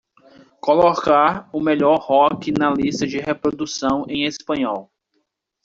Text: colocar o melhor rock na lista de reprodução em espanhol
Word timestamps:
colocar 0.59 1.47
o 1.53 1.59
melhor 1.59 1.97
rock 1.99 2.51
na 2.51 2.71
lista 2.71 3.05
de 3.05 3.19
reprodução 3.19 4.03
em 4.09 4.25
espanhol 4.25 4.91